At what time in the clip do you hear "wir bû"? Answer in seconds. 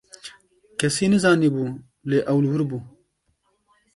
2.53-2.79